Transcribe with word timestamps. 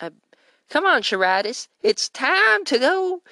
Uh, 0.00 0.10
come 0.68 0.84
on, 0.84 1.02
Charitis. 1.02 1.68
It's 1.82 2.08
time 2.08 2.64
to 2.66 2.78
go 2.78 3.22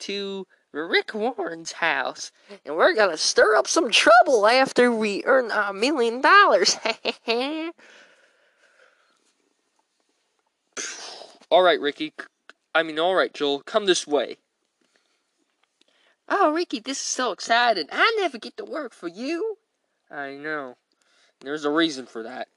to 0.00 0.46
Rick 0.72 1.14
Warren's 1.14 1.72
house, 1.72 2.32
and 2.64 2.76
we're 2.76 2.94
gonna 2.94 3.16
stir 3.16 3.56
up 3.56 3.66
some 3.66 3.90
trouble 3.90 4.46
after 4.46 4.92
we 4.92 5.24
earn 5.24 5.50
a 5.50 5.72
million 5.72 6.20
dollars. 6.20 6.76
All 11.50 11.62
right, 11.62 11.80
Ricky. 11.80 12.12
I 12.74 12.82
mean, 12.82 12.98
all 12.98 13.14
right, 13.14 13.32
Joel. 13.32 13.62
Come 13.62 13.86
this 13.86 14.06
way. 14.06 14.36
Oh, 16.28 16.52
Ricky, 16.52 16.80
this 16.80 16.98
is 16.98 17.04
so 17.04 17.30
exciting. 17.30 17.86
I 17.92 18.14
never 18.18 18.36
get 18.36 18.56
to 18.56 18.64
work 18.64 18.92
for 18.92 19.08
you. 19.08 19.56
I 20.10 20.32
know. 20.32 20.76
There's 21.40 21.64
a 21.64 21.70
reason 21.70 22.06
for 22.06 22.24
that. 22.24 22.48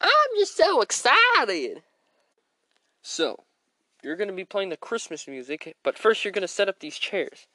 I'm 0.00 0.10
just 0.36 0.56
so 0.56 0.82
excited. 0.82 1.82
So, 3.10 3.44
you're 4.02 4.16
going 4.16 4.28
to 4.28 4.34
be 4.34 4.44
playing 4.44 4.68
the 4.68 4.76
Christmas 4.76 5.26
music, 5.26 5.74
but 5.82 5.96
first 5.98 6.22
you're 6.22 6.30
going 6.30 6.42
to 6.42 6.46
set 6.46 6.68
up 6.68 6.78
these 6.78 6.98
chairs. 6.98 7.46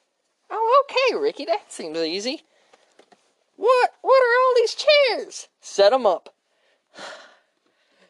Oh, 0.50 0.84
okay, 0.84 1.16
Ricky. 1.16 1.44
That 1.44 1.72
seems 1.72 1.96
easy. 1.96 2.42
What? 3.54 3.92
What 4.02 4.20
are 4.20 4.36
all 4.42 4.54
these 4.56 4.74
chairs? 4.74 5.46
Set 5.60 5.90
them 5.90 6.06
up. 6.06 6.34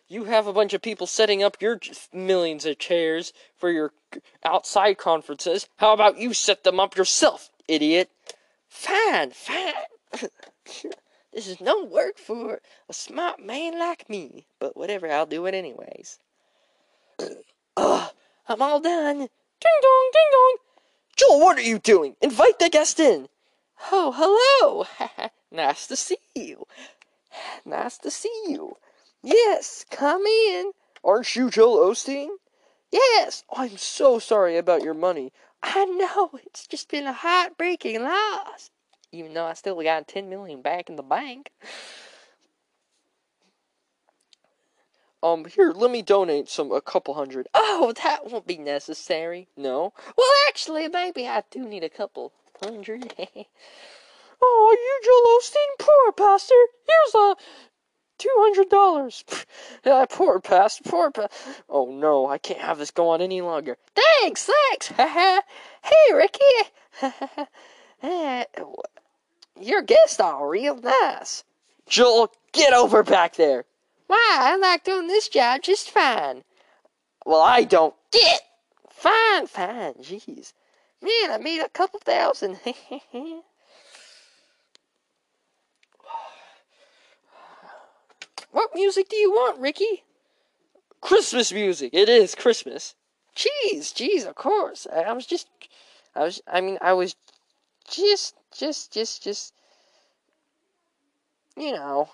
You 0.09 0.25
have 0.25 0.47
a 0.47 0.55
bunch 0.55 0.73
of 0.73 0.81
people 0.81 1.07
setting 1.07 1.43
up 1.43 1.61
your 1.61 1.79
millions 2.15 2.65
of 2.65 2.79
chairs 2.79 3.35
for 3.59 3.71
your 3.71 3.93
outside 4.43 4.97
conferences. 4.97 5.69
How 5.77 5.93
about 5.93 6.17
you 6.17 6.33
set 6.33 6.65
them 6.65 6.81
up 6.81 6.97
yourself, 6.97 7.51
idiot? 7.69 8.11
Fine, 8.69 9.33
fine. 9.33 9.73
this 11.33 11.47
is 11.47 11.61
no 11.61 11.85
work 11.85 12.17
for 12.17 12.63
a 12.89 12.95
smart 12.95 13.39
man 13.39 13.79
like 13.79 14.09
me, 14.09 14.47
but 14.59 14.79
whatever, 14.79 15.11
I'll 15.11 15.27
do 15.27 15.45
it 15.45 15.53
anyways. 15.53 16.19
Ugh, 17.77 18.11
I'm 18.49 18.63
all 18.63 18.81
done. 18.81 19.19
Ding 19.19 19.81
dong, 19.83 20.11
ding 20.13 20.31
dong. 20.33 20.57
Joel, 21.17 21.41
what 21.41 21.59
are 21.59 21.63
you 21.63 21.79
doing? 21.79 22.17
Invite 22.21 22.59
the 22.59 22.69
guest 22.69 22.99
in. 22.99 23.29
Oh, 23.93 24.13
hello. 24.17 25.29
nice 25.53 25.87
to 25.87 25.97
see 25.97 26.19
you. 26.35 26.67
Nice 27.65 27.99
to 27.99 28.11
see 28.11 28.45
you. 28.49 28.77
Yes, 29.23 29.85
come 29.91 30.23
in. 30.25 30.73
Aren't 31.03 31.35
you 31.35 31.51
Joel 31.51 31.91
Osteen? 31.91 32.29
Yes. 32.93 33.43
I'm 33.53 33.77
so 33.77 34.19
sorry 34.19 34.57
about 34.57 34.83
your 34.83 34.95
money. 34.95 35.33
I 35.63 35.85
know. 35.85 36.31
It's 36.47 36.67
just 36.67 36.91
been 36.91 37.07
a 37.07 37.13
heartbreaking 37.13 38.03
loss. 38.03 38.71
Even 39.11 39.35
though 39.35 39.47
I 39.47 39.55
still 39.55 39.81
got 39.83 40.07
ten 40.07 40.29
million 40.29 40.63
back 40.63 40.89
in 40.89 40.97
the 40.97 41.03
bank. 41.03 41.51
Um, 45.25 45.47
here, 45.47 45.73
let 45.75 45.91
me 45.91 46.03
donate 46.03 46.51
some 46.51 46.71
a 46.71 46.83
couple 46.83 47.15
hundred. 47.15 47.49
Oh, 47.55 47.95
that 48.05 48.31
won't 48.31 48.47
be 48.47 48.59
necessary. 48.59 49.49
No. 49.57 49.95
Well, 50.19 50.31
actually, 50.49 50.87
maybe 50.89 51.27
I 51.27 51.43
do 51.51 51.61
need 51.61 51.83
a 51.83 51.89
couple 51.89 52.31
hundred. 52.63 53.15
oh, 54.43 54.77
you 54.79 55.01
Joel 55.03 55.39
Osteen, 55.41 55.79
poor 55.79 56.13
pastor. 56.13 56.55
Here's 56.87 57.15
a 57.15 57.37
Two 58.19 58.35
hundred 58.37 58.69
dollars. 58.69 59.25
Uh, 59.85 60.05
poor 60.11 60.41
pastor. 60.41 60.91
poor 60.91 61.11
past. 61.11 61.33
Oh 61.71 61.91
no, 61.91 62.29
I 62.29 62.37
can't 62.37 62.61
have 62.61 62.77
this 62.77 62.91
go 62.91 63.09
on 63.09 63.23
any 63.23 63.41
longer. 63.41 63.79
Thanks, 63.95 64.49
thanks. 64.69 64.89
hey, 64.97 66.13
Ricky. 66.13 67.49
your 69.59 69.81
guests 69.81 70.21
are 70.21 70.47
real 70.47 70.77
nice. 70.77 71.45
Joel, 71.89 72.31
get 72.53 72.75
over 72.75 73.03
back 73.03 73.37
there. 73.37 73.65
Why? 74.07 74.39
I 74.41 74.57
like 74.57 74.85
doing 74.85 75.07
this 75.07 75.29
job 75.29 75.63
just 75.63 75.91
fine. 75.91 76.45
Well, 77.25 77.41
I 77.41 77.65
don't. 77.65 77.95
Get 78.13 78.41
fine, 78.91 79.47
fine. 79.47 79.95
Jeez, 79.95 80.53
man, 81.03 81.31
I 81.31 81.39
made 81.39 81.61
a 81.61 81.69
couple 81.69 82.01
thousand. 82.01 82.59
What 88.55 88.71
music 88.73 89.09
do 89.09 89.17
you 89.17 89.33
want, 89.33 89.59
Ricky? 89.59 90.05
Christmas 91.01 91.53
music. 91.53 91.91
It 91.93 92.09
is 92.09 92.37
Christmas. 92.37 92.95
Jeez, 93.35 93.93
jeez, 93.93 94.25
of 94.25 94.37
course. 94.37 94.87
I, 94.95 95.01
I 95.03 95.13
was 95.13 95.27
just, 95.27 95.49
I 96.15 96.21
was, 96.21 96.41
I 96.47 96.61
mean, 96.61 96.79
I 96.81 96.93
was 96.93 97.17
just, 97.91 98.37
just, 98.57 98.93
just, 98.93 99.25
just, 99.25 99.55
you 101.57 101.73
know, 101.73 102.11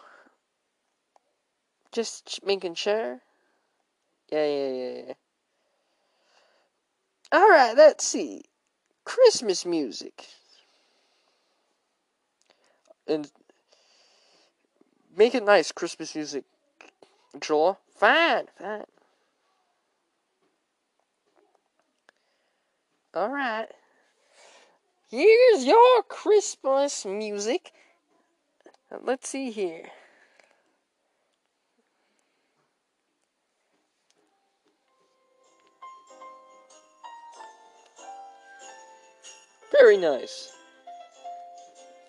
just 1.93 2.41
making 2.45 2.75
sure. 2.75 3.21
Yeah, 4.31 4.47
yeah, 4.47 4.69
yeah, 4.69 5.03
yeah. 5.09 5.13
All 7.33 7.49
right, 7.49 7.77
let's 7.77 8.07
see. 8.07 8.43
Christmas 9.05 9.65
music. 9.65 10.27
And 13.07 13.31
Make 15.17 15.35
it 15.35 15.45
nice, 15.45 15.73
Christmas 15.73 16.15
music. 16.15 16.45
Joel. 17.41 17.79
Fine, 17.97 18.47
fine. 18.57 18.85
Alright. 23.15 23.69
Here's 25.11 25.65
your 25.65 26.03
Christmas 26.05 27.05
music. 27.05 27.73
Let's 29.03 29.29
see 29.29 29.51
here. 29.51 29.91
Very 39.81 39.97
nice. 39.97 40.53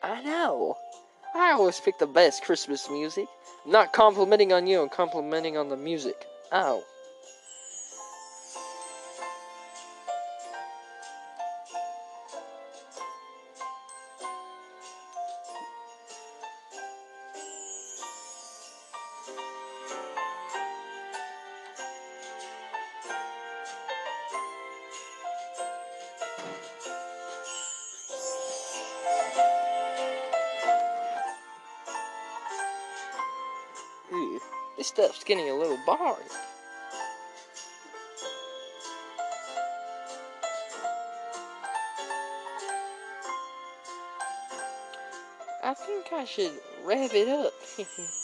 I 0.03 0.21
know. 0.23 0.75
I 1.33 1.53
always 1.53 1.79
pick 1.79 1.97
the 1.99 2.05
best 2.05 2.43
Christmas 2.43 2.89
music. 2.89 3.27
I'm 3.65 3.71
not 3.71 3.93
complimenting 3.93 4.51
on 4.51 4.67
you, 4.67 4.81
I'm 4.81 4.89
complimenting 4.89 5.55
on 5.55 5.69
the 5.69 5.77
music. 5.77 6.25
Oh. 6.51 6.83
This 34.81 34.87
stuff's 34.87 35.23
getting 35.23 35.47
a 35.47 35.53
little 35.53 35.77
boring. 35.85 36.25
I 45.63 45.75
think 45.75 46.11
I 46.11 46.25
should 46.25 46.53
rev 46.83 47.13
it 47.13 47.29
up. 47.29 47.53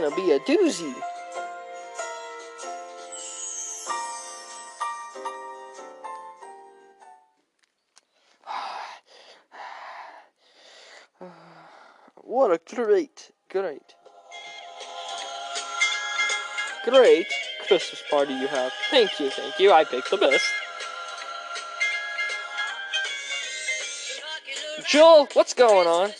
gonna 0.00 0.14
be 0.14 0.30
a 0.30 0.38
doozy. 0.40 0.94
what 12.16 12.52
a 12.52 12.60
great, 12.76 13.32
great, 13.50 13.96
great 16.84 17.26
Christmas 17.66 18.00
party 18.08 18.34
you 18.34 18.46
have. 18.46 18.72
Thank 18.90 19.18
you, 19.18 19.30
thank 19.30 19.58
you. 19.58 19.72
I 19.72 19.82
picked 19.82 20.12
the 20.12 20.16
best. 20.16 20.44
Joel, 24.86 25.26
what's 25.32 25.54
going 25.54 25.88
on? 25.88 26.12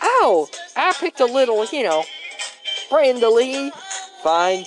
Oh, 0.00 0.48
I 0.74 0.94
picked 0.94 1.20
a 1.20 1.26
little, 1.26 1.66
you 1.66 1.82
know, 1.82 2.04
friendly. 2.88 3.70
Fine. 4.22 4.64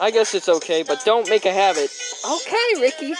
I 0.00 0.10
guess 0.10 0.34
it's 0.34 0.48
okay, 0.48 0.82
but 0.82 1.04
don't 1.04 1.28
make 1.28 1.44
a 1.44 1.52
habit. 1.52 1.90
Okay, 2.24 2.80
Ricky. 2.80 3.14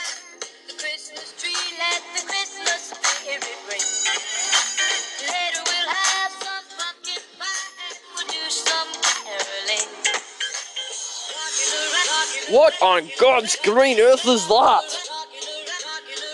What 12.51 12.75
on 12.83 13.09
God's 13.21 13.57
green 13.63 14.01
earth 14.01 14.27
is 14.27 14.49
that? 14.49 14.83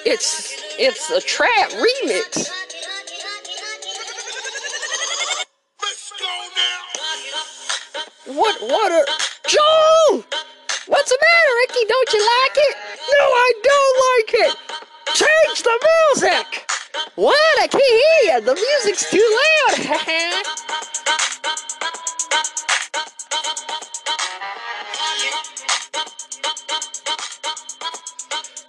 It's 0.06 0.54
it's 0.78 1.10
a 1.10 1.20
trap 1.20 1.70
remix. 1.70 2.65
What 8.36 8.60
what 8.60 8.92
are 8.92 9.06
Joel? 9.48 10.22
What's 10.88 11.08
the 11.08 11.18
matter, 11.24 11.54
Ricky? 11.60 11.86
Don't 11.88 12.12
you 12.12 12.20
like 12.20 12.56
it? 12.56 12.76
No, 13.10 13.24
I 13.32 13.52
don't 13.62 13.96
like 14.12 14.34
it. 14.44 14.52
Change 15.14 15.62
the 15.62 15.76
music. 15.88 16.68
What? 17.14 17.62
I 17.62 17.66
can't 17.66 17.82
hear 17.82 18.34
you. 18.34 18.40
The 18.42 18.54
music's 18.54 19.10
too 19.10 19.24
loud. 19.40 19.76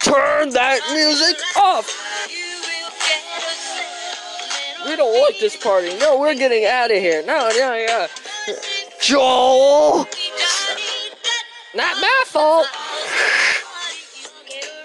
Turn 0.00 0.48
that 0.54 0.80
music 0.94 1.36
off. 1.58 1.86
We 4.86 4.96
don't 4.96 5.12
like 5.22 5.38
this 5.40 5.62
party. 5.62 5.94
No, 5.98 6.18
we're 6.18 6.34
getting 6.34 6.64
out 6.64 6.90
of 6.90 6.96
here. 6.96 7.22
No, 7.26 7.50
no, 7.50 7.74
yeah. 7.74 8.06
Joel. 9.00 10.06
Not 11.74 12.00
my 12.00 12.22
fault. 12.26 12.66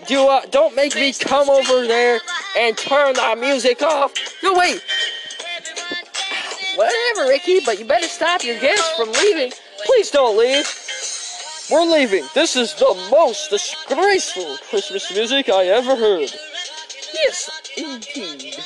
Do 0.08 0.28
uh, 0.28 0.42
don't 0.52 0.76
make 0.76 0.96
me 0.96 1.14
come 1.14 1.50
over 1.50 1.88
there 1.88 2.20
and 2.58 2.78
turn 2.78 3.14
the 3.14 3.38
music 3.40 3.82
off. 3.82 4.14
No, 4.44 4.54
wait. 4.54 4.84
Whatever, 6.76 7.30
Ricky, 7.30 7.60
but 7.66 7.80
you 7.80 7.86
better 7.86 8.08
stop 8.08 8.44
your 8.44 8.60
guests 8.60 8.90
from 8.98 9.12
leaving. 9.12 9.52
Please 9.86 10.12
don't 10.12 10.38
leave. 10.38 10.68
We're 11.72 11.86
leaving. 11.86 12.26
This 12.34 12.56
is 12.56 12.74
the 12.76 12.94
most 13.10 13.50
disgraceful 13.50 14.58
Christmas 14.70 15.12
music 15.14 15.50
I 15.50 15.66
ever 15.68 15.96
heard. 15.96 16.32
Yes, 17.14 17.50
indeed. 17.78 18.58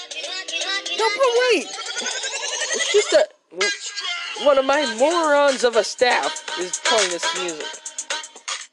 No, 0.97 1.05
but 1.15 1.31
wait. 1.51 1.67
It's 2.73 2.93
just 2.93 3.11
that 3.11 3.33
one 4.43 4.57
of 4.57 4.65
my 4.65 4.85
morons 4.97 5.63
of 5.63 5.75
a 5.75 5.83
staff 5.83 6.43
is 6.59 6.79
playing 6.83 7.09
this 7.11 7.41
music. 7.41 7.65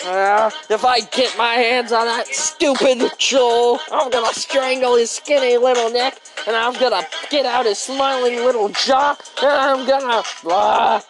Uh, 0.07 0.51
if 0.69 0.85
I 0.85 1.01
get 1.01 1.37
my 1.39 1.55
hands 1.55 1.91
on 1.93 2.05
that 2.07 2.27
stupid 2.27 3.11
Joel, 3.19 3.81
I'm 3.91 4.11
gonna 4.11 4.35
strangle 4.35 4.97
his 4.97 5.11
skinny 5.11 5.57
little 5.57 5.91
neck, 5.91 6.19
and 6.47 6.55
I'm 6.55 6.75
gonna 6.75 7.07
get 7.31 7.47
out 7.47 7.65
his 7.65 7.79
smiling 7.79 8.37
little 8.37 8.69
jaw, 8.69 9.17
and 9.43 9.51
I'm 9.51 9.87
gonna. 9.87 10.23
Uh, 10.47 11.01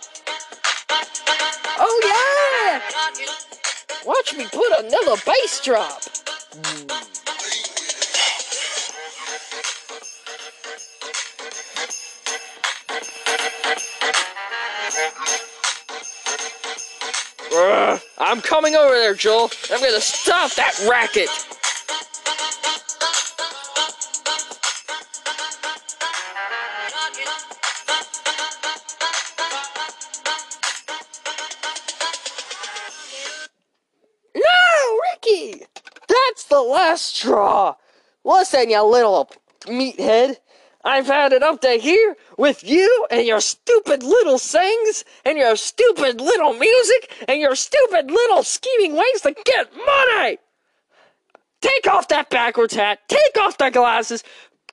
Oh 1.76 2.00
yeah! 2.70 2.80
Watch 4.06 4.34
me 4.36 4.44
put 4.52 4.78
another 4.78 5.20
bass 5.26 5.60
drop. 5.64 6.02
uh, 6.64 7.03
I'm 18.34 18.40
coming 18.40 18.74
over 18.74 18.92
there, 18.92 19.14
Joel. 19.14 19.48
I'm 19.70 19.80
gonna 19.80 20.00
stop 20.00 20.50
that 20.54 20.76
racket. 20.90 21.28
No, 34.34 35.00
Ricky! 35.12 35.64
That's 36.08 36.46
the 36.46 36.60
last 36.60 37.14
straw. 37.14 37.76
Listen, 38.24 38.68
you 38.68 38.82
little 38.82 39.30
meathead. 39.66 40.38
I've 40.84 41.06
had 41.06 41.32
it 41.32 41.42
up 41.42 41.62
to 41.62 41.70
here 41.70 42.14
with 42.36 42.62
you 42.62 43.06
and 43.10 43.26
your 43.26 43.40
stupid 43.40 44.02
little 44.02 44.38
sings 44.38 45.04
and 45.24 45.38
your 45.38 45.56
stupid 45.56 46.20
little 46.20 46.52
music 46.52 47.24
and 47.26 47.40
your 47.40 47.54
stupid 47.56 48.10
little 48.10 48.42
scheming 48.42 48.92
ways 48.94 49.22
to 49.22 49.34
get 49.44 49.70
money. 49.74 50.38
Take 51.62 51.86
off 51.88 52.08
that 52.08 52.28
backwards 52.28 52.74
hat. 52.74 53.00
Take 53.08 53.38
off 53.40 53.56
the 53.56 53.70
glasses. 53.70 54.22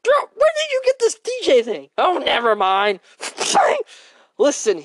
Girl, 0.04 0.30
where 0.36 0.50
did 0.58 0.72
you 0.72 0.82
get 0.84 1.00
this 1.00 1.18
DJ 1.18 1.64
thing? 1.64 1.90
Oh, 1.98 2.22
never 2.24 2.56
mind. 2.56 3.00
Listen, 4.38 4.84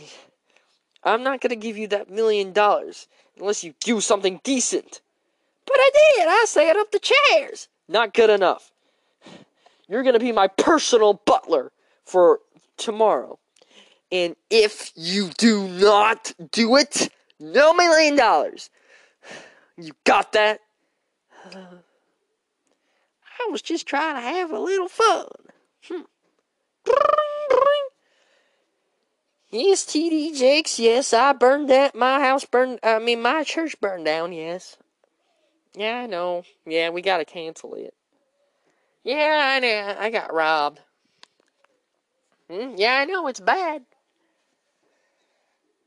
I'm 1.02 1.24
not 1.24 1.40
gonna 1.40 1.56
give 1.56 1.76
you 1.76 1.88
that 1.88 2.08
million 2.08 2.52
dollars 2.52 3.08
unless 3.36 3.64
you 3.64 3.74
do 3.80 4.00
something 4.00 4.40
decent. 4.44 5.00
But 5.66 5.76
I 5.78 5.90
did. 5.94 6.28
I 6.28 6.44
set 6.46 6.76
up 6.76 6.92
the 6.92 7.00
chairs. 7.00 7.66
Not 7.88 8.14
good 8.14 8.30
enough. 8.30 8.70
You're 9.88 10.02
gonna 10.02 10.18
be 10.18 10.32
my 10.32 10.48
personal 10.48 11.14
butler 11.24 11.72
for 12.04 12.40
tomorrow. 12.76 13.38
And 14.10 14.36
if 14.50 14.92
you 14.94 15.30
do 15.36 15.68
not 15.68 16.32
do 16.52 16.76
it, 16.76 17.08
no 17.40 17.72
million 17.74 18.16
dollars. 18.16 18.70
You 19.76 19.92
got 20.04 20.32
that? 20.32 20.60
I 21.54 23.50
was 23.50 23.62
just 23.62 23.86
trying 23.86 24.14
to 24.16 24.20
have 24.20 24.50
a 24.50 24.58
little 24.58 24.88
fun. 24.88 25.26
Hmm. 25.84 26.00
Yes, 29.50 29.84
TD 29.84 30.36
Jakes. 30.36 30.78
Yes, 30.78 31.12
I 31.12 31.32
burned 31.32 31.70
that. 31.70 31.94
My 31.94 32.20
house 32.20 32.44
burned. 32.44 32.80
I 32.82 32.98
mean, 32.98 33.22
my 33.22 33.44
church 33.44 33.80
burned 33.80 34.04
down. 34.04 34.32
Yes. 34.32 34.76
Yeah, 35.74 36.00
I 36.00 36.06
know. 36.06 36.42
Yeah, 36.66 36.90
we 36.90 37.02
gotta 37.02 37.24
cancel 37.24 37.74
it. 37.74 37.94
Yeah, 39.06 39.52
I 39.54 39.60
know. 39.60 39.96
I 39.98 40.10
got 40.10 40.34
robbed. 40.34 40.80
Hmm? 42.50 42.74
Yeah, 42.76 42.94
I 42.98 43.04
know. 43.04 43.28
It's 43.28 43.38
bad. 43.40 43.86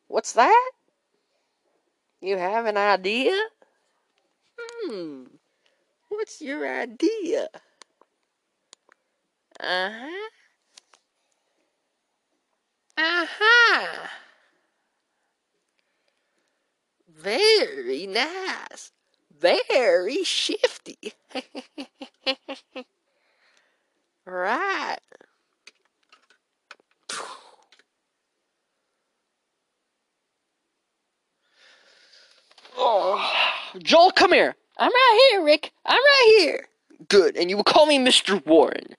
What's 0.10 0.34
that? 0.34 0.72
You 2.22 2.38
have 2.38 2.66
an 2.66 2.78
idea? 2.78 3.38
Hmm. 4.58 5.24
What's 6.10 6.42
your 6.42 6.68
idea? 6.68 7.50
Uh 9.60 9.90
huh. 9.92 10.30
Uh 12.98 13.26
huh. 13.40 14.08
Very 17.10 18.08
nice. 18.08 18.92
Very 19.32 20.24
shifty. 20.24 21.14
right. 24.30 24.98
Oh, 32.78 33.32
Joel, 33.80 34.12
come 34.12 34.34
here. 34.34 34.56
I'm 34.78 34.92
right 34.92 35.30
here, 35.32 35.44
Rick. 35.44 35.72
I'm 35.86 35.98
right 35.98 36.36
here. 36.40 36.68
Good, 37.10 37.36
and 37.38 37.50
you 37.50 37.58
will 37.58 37.64
call 37.64 37.86
me 37.86 37.98
Mr. 37.98 38.46
Warren. 38.46 38.96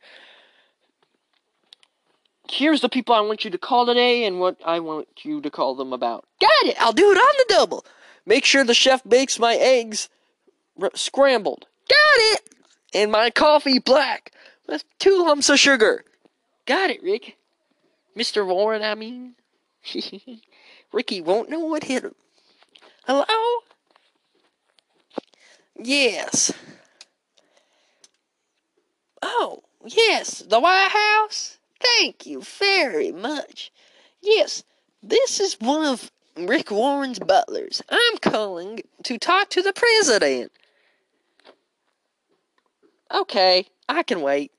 Here's 2.50 2.80
the 2.80 2.88
people 2.88 3.14
I 3.14 3.20
want 3.20 3.44
you 3.44 3.50
to 3.50 3.58
call 3.58 3.86
today 3.86 4.24
and 4.24 4.40
what 4.40 4.56
I 4.64 4.80
want 4.80 5.08
you 5.22 5.40
to 5.40 5.50
call 5.50 5.74
them 5.76 5.92
about. 5.92 6.26
Got 6.40 6.50
it. 6.64 6.76
I'll 6.80 6.92
do 6.92 7.10
it 7.12 7.16
on 7.16 7.34
the 7.38 7.44
double. 7.54 7.84
Make 8.26 8.44
sure 8.44 8.64
the 8.64 8.74
chef 8.74 9.02
bakes 9.04 9.38
my 9.38 9.54
eggs 9.54 10.08
r- 10.80 10.90
scrambled 10.94 11.66
Got 11.88 11.96
it. 12.34 12.40
and 12.94 13.12
my 13.12 13.30
coffee 13.30 13.78
black 13.78 14.32
with 14.70 14.84
two 14.98 15.24
lumps 15.24 15.48
of 15.48 15.58
sugar. 15.58 16.04
Got 16.64 16.90
it, 16.90 17.02
Rick. 17.02 17.36
Mr. 18.16 18.46
Warren, 18.46 18.82
I 18.82 18.94
mean. 18.94 19.34
Ricky 20.92 21.20
won't 21.20 21.50
know 21.50 21.60
what 21.60 21.84
hit 21.84 22.04
him. 22.04 22.14
Hello? 23.04 23.24
Yes. 25.76 26.52
Oh, 29.22 29.62
yes, 29.84 30.40
the 30.40 30.60
White 30.60 30.90
House? 30.90 31.58
Thank 31.80 32.26
you 32.26 32.42
very 32.42 33.10
much. 33.10 33.72
Yes, 34.20 34.64
this 35.02 35.40
is 35.40 35.58
one 35.60 35.86
of 35.86 36.10
Rick 36.36 36.70
Warren's 36.70 37.18
butlers. 37.18 37.82
I'm 37.88 38.18
calling 38.18 38.80
to 39.04 39.18
talk 39.18 39.48
to 39.50 39.62
the 39.62 39.72
president. 39.72 40.52
Okay, 43.12 43.66
I 43.88 44.02
can 44.02 44.20
wait. 44.20 44.52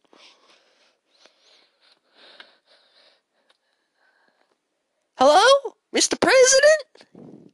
Hello, 5.24 5.76
Mr. 5.96 6.20
President? 6.20 7.46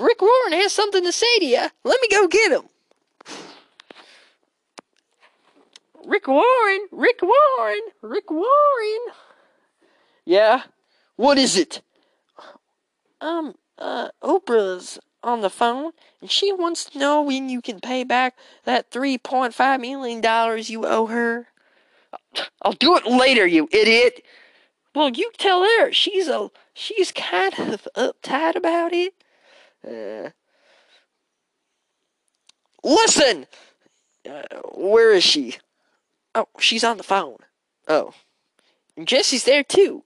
Rick 0.00 0.20
Warren 0.20 0.52
has 0.54 0.72
something 0.72 1.04
to 1.04 1.12
say 1.12 1.38
to 1.38 1.44
you. 1.44 1.66
Let 1.84 2.00
me 2.02 2.08
go 2.10 2.26
get 2.26 2.50
him. 2.50 2.62
Rick 6.04 6.26
Warren, 6.26 6.88
Rick 6.90 7.20
Warren, 7.22 7.82
Rick 8.02 8.32
Warren. 8.32 9.14
Yeah? 10.24 10.62
What 11.14 11.38
is 11.38 11.56
it? 11.56 11.82
Um, 13.20 13.54
uh, 13.78 14.08
Oprah's 14.20 14.98
on 15.22 15.40
the 15.40 15.50
phone, 15.50 15.92
and 16.20 16.28
she 16.28 16.52
wants 16.52 16.84
to 16.86 16.98
know 16.98 17.22
when 17.22 17.48
you 17.48 17.62
can 17.62 17.78
pay 17.78 18.02
back 18.02 18.34
that 18.64 18.90
$3.5 18.90 19.80
million 19.80 20.64
you 20.66 20.84
owe 20.84 21.06
her. 21.06 21.46
I'll 22.62 22.72
do 22.72 22.96
it 22.96 23.06
later, 23.06 23.46
you 23.46 23.68
idiot. 23.70 24.24
Well, 24.94 25.10
you 25.10 25.30
tell 25.38 25.62
her. 25.62 25.92
She's 25.92 26.28
a 26.28 26.50
she's 26.74 27.12
kind 27.12 27.58
of 27.58 27.86
uptight 27.96 28.56
about 28.56 28.92
it. 28.92 29.14
Uh, 29.86 30.30
listen! 32.82 33.46
Uh, 34.28 34.42
where 34.74 35.12
is 35.12 35.24
she? 35.24 35.56
Oh, 36.34 36.48
she's 36.58 36.84
on 36.84 36.96
the 36.96 37.02
phone. 37.02 37.36
Oh, 37.86 38.12
And 38.96 39.06
Jesse's 39.06 39.44
there 39.44 39.62
too. 39.64 40.04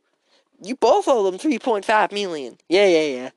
You 0.62 0.76
both 0.76 1.08
owe 1.08 1.28
them 1.28 1.38
3.5 1.38 2.12
million. 2.12 2.58
yeah, 2.68 2.86
yeah, 2.86 3.02
yeah. 3.16 3.30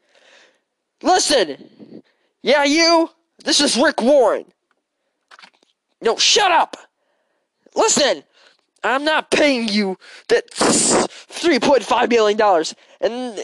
Listen! 1.02 2.04
Yeah, 2.44 2.64
you! 2.64 3.10
This 3.44 3.60
is 3.60 3.76
Rick 3.78 4.02
Warren. 4.02 4.46
No, 6.02 6.16
shut 6.18 6.52
up! 6.52 6.78
Listen! 7.76 8.24
I'm 8.86 9.04
not 9.04 9.32
paying 9.32 9.68
you 9.68 9.98
that 10.28 10.50
$3.5 10.52 12.10
million. 12.10 12.40
And, 13.02 13.40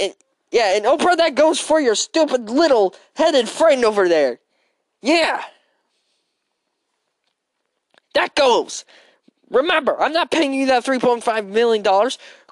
and, 0.00 0.14
yeah, 0.50 0.76
and 0.76 0.84
Oprah, 0.84 1.16
that 1.16 1.34
goes 1.34 1.60
for 1.60 1.80
your 1.80 1.94
stupid 1.94 2.48
little 2.48 2.94
headed 3.14 3.48
friend 3.48 3.84
over 3.84 4.08
there. 4.08 4.40
Yeah. 5.02 5.42
That 8.14 8.34
goes. 8.34 8.84
Remember, 9.50 10.00
I'm 10.00 10.12
not 10.12 10.30
paying 10.30 10.52
you 10.52 10.66
that 10.66 10.84
$3.5 10.84 11.46
million. 11.48 11.84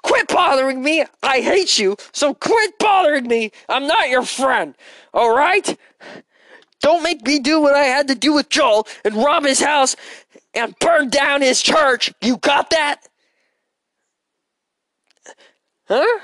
Quit 0.01 0.27
bothering 0.27 0.81
me. 0.81 1.03
I 1.21 1.41
hate 1.41 1.77
you. 1.77 1.97
So 2.11 2.33
quit 2.33 2.79
bothering 2.79 3.27
me. 3.27 3.51
I'm 3.67 3.87
not 3.87 4.09
your 4.09 4.23
friend. 4.23 4.75
All 5.13 5.35
right? 5.35 5.77
Don't 6.81 7.03
make 7.03 7.25
me 7.25 7.39
do 7.39 7.59
what 7.59 7.73
I 7.73 7.83
had 7.83 8.07
to 8.07 8.15
do 8.15 8.33
with 8.33 8.49
Joel 8.49 8.87
and 9.03 9.15
rob 9.15 9.43
his 9.43 9.59
house 9.59 9.95
and 10.57 10.77
burn 10.79 11.09
down 11.09 11.41
his 11.41 11.61
church. 11.61 12.13
You 12.21 12.37
got 12.37 12.69
that? 12.71 13.07
Huh? 15.87 16.19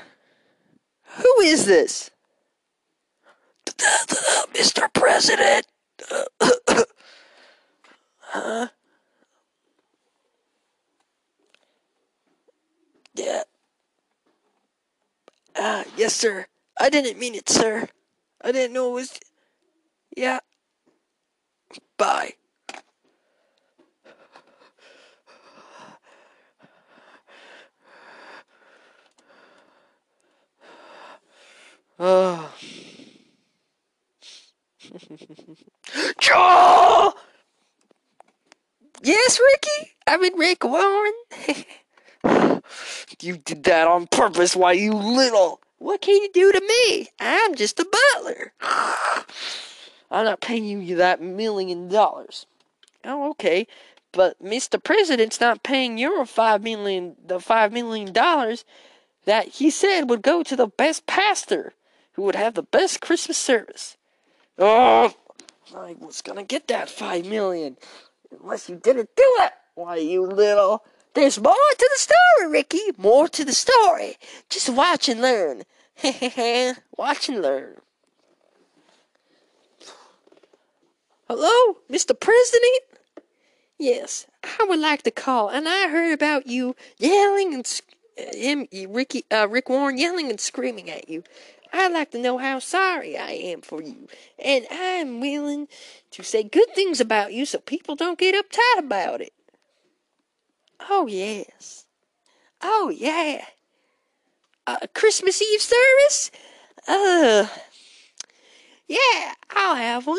Who 1.16 1.40
is 1.42 1.66
this? 1.66 2.10
Mr. 4.52 4.92
President. 4.92 5.66
huh? 8.28 8.68
Yeah. 13.16 13.42
Ah, 15.56 15.84
yes, 15.96 16.16
sir. 16.16 16.46
I 16.80 16.90
didn't 16.90 17.16
mean 17.18 17.36
it, 17.36 17.48
sir. 17.48 17.88
I 18.42 18.50
didn't 18.50 18.74
know 18.74 18.90
it 18.90 18.94
was. 18.94 19.20
Yeah. 20.16 20.40
Bye. 21.96 22.34
Oh. 36.36 37.14
Yes, 39.02 39.38
Ricky? 39.38 39.92
I'm 40.06 40.22
in 40.24 40.34
Rick 40.34 40.64
Warren. 40.64 41.12
You 43.20 43.38
did 43.38 43.64
that 43.64 43.86
on 43.86 44.06
purpose, 44.06 44.54
why, 44.54 44.72
you 44.72 44.92
little. 44.92 45.60
what 45.78 46.00
can 46.02 46.20
you 46.20 46.30
do 46.32 46.52
to 46.52 46.60
me? 46.60 47.08
I'm 47.20 47.54
just 47.54 47.80
a 47.80 47.86
butler. 47.86 48.52
I'm 50.10 50.24
not 50.24 50.40
paying 50.40 50.82
you 50.82 50.96
that 50.96 51.22
million 51.22 51.88
dollars. 51.88 52.44
Oh, 53.04 53.30
okay. 53.30 53.66
But 54.12 54.42
Mr. 54.42 54.82
President's 54.82 55.40
not 55.40 55.62
paying 55.62 55.96
your 55.96 56.26
five 56.26 56.62
million 56.62 57.16
the 57.24 57.40
five 57.40 57.72
million 57.72 58.12
dollars 58.12 58.64
that 59.24 59.48
he 59.48 59.70
said 59.70 60.10
would 60.10 60.22
go 60.22 60.42
to 60.42 60.56
the 60.56 60.66
best 60.66 61.06
pastor 61.06 61.72
who 62.14 62.22
would 62.22 62.34
have 62.34 62.54
the 62.54 62.62
best 62.62 63.00
Christmas 63.00 63.38
service. 63.38 63.96
Oh, 64.58 65.12
I 65.76 65.94
was 65.98 66.22
gonna 66.22 66.44
get 66.44 66.68
that 66.68 66.88
five 66.88 67.26
million 67.26 67.76
unless 68.40 68.68
you 68.68 68.76
didn't 68.76 69.10
do 69.16 69.24
it. 69.40 69.52
Why, 69.74 69.96
you 69.96 70.22
little. 70.22 70.84
There's 71.14 71.40
more 71.40 71.54
to 71.54 71.90
the 71.92 71.98
story, 71.98 72.50
Ricky. 72.50 72.80
More 72.96 73.28
to 73.28 73.44
the 73.44 73.52
story. 73.52 74.16
Just 74.48 74.68
watch 74.68 75.08
and 75.08 75.20
learn. 75.20 75.62
watch 76.96 77.28
and 77.28 77.40
learn. 77.40 77.76
Hello, 81.28 81.78
Mr. 81.90 82.18
President? 82.18 82.82
Yes, 83.78 84.26
I 84.60 84.66
would 84.68 84.78
like 84.78 85.02
to 85.02 85.10
call, 85.10 85.48
and 85.48 85.68
I 85.68 85.88
heard 85.88 86.12
about 86.12 86.46
you 86.46 86.76
yelling 86.98 87.54
and 87.54 87.80
uh, 88.18 88.36
him, 88.36 88.68
Ricky, 88.88 89.24
uh, 89.30 89.48
Rick 89.48 89.68
Warren 89.68 89.98
yelling 89.98 90.30
and 90.30 90.38
screaming 90.38 90.90
at 90.90 91.08
you. 91.08 91.24
I'd 91.74 91.92
like 91.92 92.12
to 92.12 92.18
know 92.18 92.38
how 92.38 92.60
sorry 92.60 93.18
I 93.18 93.32
am 93.32 93.60
for 93.60 93.82
you, 93.82 94.06
and 94.38 94.64
I'm 94.70 95.18
willing 95.20 95.66
to 96.12 96.22
say 96.22 96.44
good 96.44 96.72
things 96.72 97.00
about 97.00 97.32
you 97.32 97.44
so 97.44 97.58
people 97.58 97.96
don't 97.96 98.18
get 98.18 98.36
uptight 98.36 98.78
about 98.78 99.20
it. 99.20 99.32
Oh 100.88 101.08
yes. 101.08 101.86
Oh 102.62 102.92
yeah. 102.94 103.44
Uh, 104.68 104.86
Christmas 104.94 105.42
Eve 105.42 105.60
service? 105.60 106.30
Uh, 106.86 107.48
yeah, 108.86 109.32
I'll 109.50 109.74
have 109.74 110.06
one. 110.06 110.18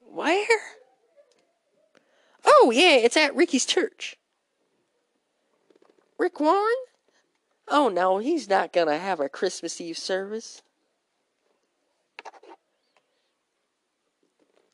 Where? 0.00 0.46
Oh 2.44 2.72
yeah, 2.74 2.96
it's 2.96 3.16
at 3.16 3.36
Ricky's 3.36 3.66
church. 3.66 4.16
Rick 6.18 6.40
Warren? 6.40 6.74
Oh 7.68 7.88
no, 7.88 8.18
he's 8.18 8.48
not 8.48 8.72
gonna 8.72 8.98
have 8.98 9.20
a 9.20 9.28
Christmas 9.28 9.80
Eve 9.80 9.98
service. 9.98 10.62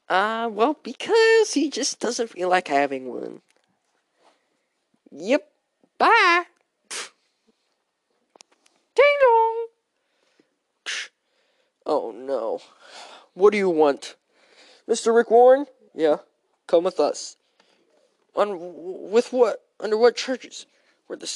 Uh, 0.09 0.49
well, 0.53 0.77
because 0.83 1.53
he 1.55 1.71
just 1.71 2.01
doesn't 2.01 2.31
feel 2.31 2.49
like 2.49 2.67
having 2.67 3.09
one. 3.09 3.43
Yep. 5.13 5.49
Bye. 5.99 6.45
Ding 8.95 9.17
dong. 9.23 9.67
Oh 11.87 12.13
no. 12.13 12.61
What 13.35 13.51
do 13.53 13.59
you 13.59 13.71
want? 13.71 14.17
Mr. 14.89 15.15
Rick 15.15 15.31
Warren? 15.31 15.67
Yeah. 15.95 16.19
Come 16.67 16.85
with 16.85 17.01
us. 17.01 17.37
On 18.37 19.11
with 19.11 19.33
what? 19.33 19.63
Under 19.81 19.97
what 19.97 20.15
charges? 20.15 20.67
We're 21.09 21.17
the 21.17 21.27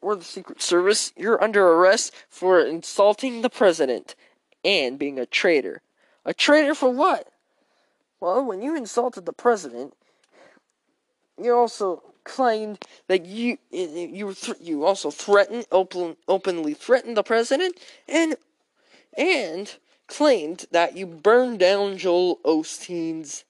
we're 0.00 0.16
the 0.16 0.24
Secret 0.24 0.62
Service. 0.62 1.12
You're 1.16 1.42
under 1.42 1.66
arrest 1.66 2.12
for 2.28 2.60
insulting 2.60 3.42
the 3.42 3.50
president 3.50 4.14
and 4.64 4.98
being 4.98 5.18
a 5.18 5.26
traitor. 5.26 5.82
A 6.24 6.34
traitor 6.34 6.74
for 6.74 6.90
what? 6.90 7.28
Well, 8.20 8.44
when 8.44 8.62
you 8.62 8.76
insulted 8.76 9.26
the 9.26 9.32
president, 9.32 9.94
you 11.40 11.54
also 11.54 12.02
claimed 12.24 12.78
that 13.08 13.24
you 13.24 13.58
eh, 13.72 13.86
eh, 13.94 14.06
you 14.12 14.26
were 14.26 14.34
you 14.60 14.84
also 14.84 15.10
threatened 15.10 15.66
open, 15.72 16.16
openly 16.28 16.74
threatened 16.74 17.16
the 17.16 17.22
president 17.22 17.78
and 18.06 18.36
and 19.16 19.76
claimed 20.06 20.66
that 20.70 20.96
you 20.96 21.06
burned 21.06 21.58
down 21.58 21.96
Joel 21.96 22.38
Osteen's 22.44 23.44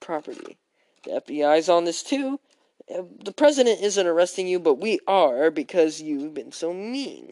property. 0.00 0.58
The 1.04 1.22
FBI's 1.26 1.68
on 1.68 1.84
this 1.84 2.02
too. 2.02 2.40
The 2.88 3.32
president 3.32 3.80
isn't 3.80 4.06
arresting 4.06 4.46
you, 4.46 4.60
but 4.60 4.74
we 4.74 5.00
are 5.06 5.50
because 5.50 6.02
you've 6.02 6.34
been 6.34 6.52
so 6.52 6.72
mean. 6.74 7.30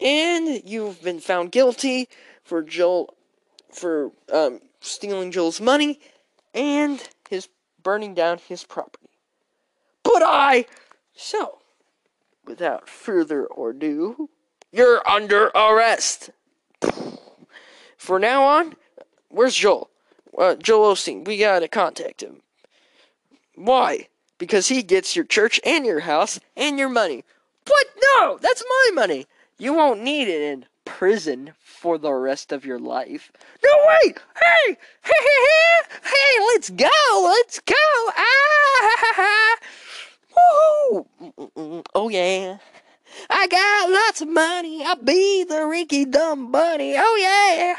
And 0.00 0.62
you've 0.64 1.02
been 1.02 1.20
found 1.20 1.52
guilty 1.52 2.08
for 2.42 2.62
Joel 2.62 3.14
for 3.70 4.12
um, 4.32 4.60
stealing 4.80 5.30
Joel's 5.30 5.60
money 5.60 6.00
and 6.54 7.06
his 7.28 7.48
burning 7.82 8.14
down 8.14 8.38
his 8.38 8.64
property. 8.64 9.08
But 10.02 10.22
I 10.24 10.66
so 11.14 11.58
without 12.44 12.88
further 12.88 13.46
ado, 13.56 14.28
you're 14.72 15.06
under 15.08 15.46
arrest. 15.48 16.30
For 17.96 18.18
now 18.18 18.42
on, 18.42 18.74
where's 19.28 19.54
Joel? 19.54 19.90
Uh, 20.36 20.56
Joel 20.56 20.94
Osteen. 20.94 21.24
We 21.26 21.38
gotta 21.38 21.68
contact 21.68 22.22
him. 22.22 22.42
Why? 23.54 24.08
Because 24.38 24.68
he 24.68 24.82
gets 24.82 25.14
your 25.14 25.24
church 25.24 25.60
and 25.64 25.86
your 25.86 26.00
house 26.00 26.40
and 26.56 26.78
your 26.78 26.88
money. 26.88 27.24
What? 27.66 27.86
No, 28.16 28.38
that's 28.38 28.64
my 28.68 28.90
money. 28.94 29.26
You 29.58 29.74
won't 29.74 30.02
need 30.02 30.28
it 30.28 30.42
in 30.42 30.66
prison 30.84 31.52
for 31.60 31.98
the 31.98 32.12
rest 32.12 32.50
of 32.52 32.64
your 32.64 32.78
life. 32.78 33.30
No, 33.62 33.70
wait! 33.88 34.18
Hey! 34.34 34.76
Hey, 35.02 35.12
hey, 35.12 35.96
hey! 36.02 36.44
Let's 36.48 36.70
go! 36.70 36.88
Let's 37.22 37.60
go! 37.60 37.74
Ah! 38.16 39.56
Woohoo! 40.36 41.84
Oh, 41.94 42.08
yeah. 42.08 42.58
I 43.28 43.46
got 43.46 43.90
lots 43.90 44.20
of 44.22 44.28
money. 44.28 44.84
I'll 44.84 44.96
be 44.96 45.44
the 45.44 45.56
Rinky 45.56 46.10
Dumb 46.10 46.50
Bunny. 46.50 46.94
Oh 46.96 47.16
yeah. 47.20 47.76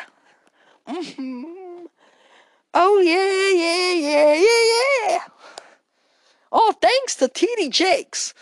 hmm 0.88 1.86
Oh 2.76 3.00
yeah, 3.00 3.50
yeah, 3.52 3.94
yeah, 3.94 4.34
yeah, 4.36 5.10
yeah. 5.10 5.43
Oh, 6.56 6.76
thanks 6.80 7.16
to 7.16 7.28
TD 7.28 7.72
Jakes. 7.72 8.36